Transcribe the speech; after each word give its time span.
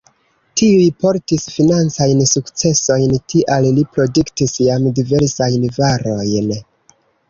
Tiuj 0.61 0.85
portis 1.03 1.45
financajn 1.57 2.25
sukcesojn, 2.33 3.15
tial 3.35 3.71
li 3.79 3.87
produktis 3.99 4.59
jam 4.67 4.93
diversajn 5.01 5.73
varojn. 5.81 6.55